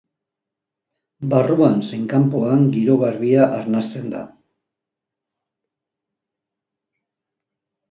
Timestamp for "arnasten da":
3.59-4.23